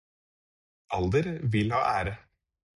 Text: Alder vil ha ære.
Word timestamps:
Alder 0.97 1.29
vil 1.53 1.71
ha 1.71 1.85
ære. 1.93 2.19